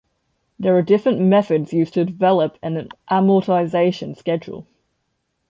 [0.57, 4.65] There are different methods used to develop an amortization schedule.